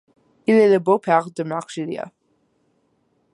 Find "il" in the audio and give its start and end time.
0.47-0.55